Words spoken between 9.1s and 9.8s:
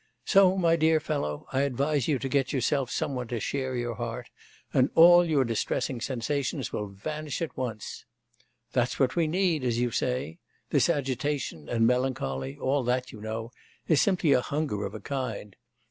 we need," as